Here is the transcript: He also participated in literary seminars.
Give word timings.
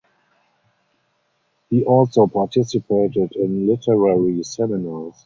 He 1.69 1.83
also 1.85 2.25
participated 2.25 3.33
in 3.35 3.67
literary 3.67 4.41
seminars. 4.41 5.13